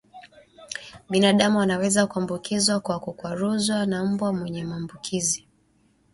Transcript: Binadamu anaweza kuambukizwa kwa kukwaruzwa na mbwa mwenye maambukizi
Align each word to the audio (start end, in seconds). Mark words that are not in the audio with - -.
Binadamu 1.09 1.61
anaweza 1.61 2.07
kuambukizwa 2.07 2.79
kwa 2.79 2.99
kukwaruzwa 2.99 3.85
na 3.85 4.05
mbwa 4.05 4.33
mwenye 4.33 4.63
maambukizi 4.63 5.47